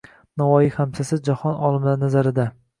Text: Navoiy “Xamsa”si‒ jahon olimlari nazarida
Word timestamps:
Navoiy 0.41 0.69
“Xamsa”si‒ 0.77 1.19
jahon 1.29 1.63
olimlari 1.71 2.05
nazarida 2.09 2.51